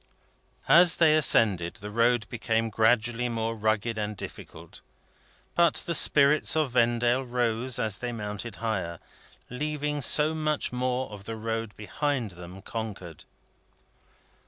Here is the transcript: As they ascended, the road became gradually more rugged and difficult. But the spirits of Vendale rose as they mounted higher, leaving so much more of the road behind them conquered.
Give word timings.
As 0.67 0.95
they 0.95 1.15
ascended, 1.15 1.75
the 1.75 1.91
road 1.91 2.25
became 2.27 2.71
gradually 2.71 3.29
more 3.29 3.55
rugged 3.55 3.99
and 3.99 4.17
difficult. 4.17 4.81
But 5.53 5.75
the 5.75 5.93
spirits 5.93 6.55
of 6.55 6.71
Vendale 6.71 7.23
rose 7.23 7.77
as 7.77 7.99
they 7.99 8.11
mounted 8.11 8.55
higher, 8.55 8.97
leaving 9.51 10.01
so 10.01 10.33
much 10.33 10.73
more 10.73 11.07
of 11.11 11.25
the 11.25 11.35
road 11.35 11.75
behind 11.77 12.31
them 12.31 12.63
conquered. 12.63 13.25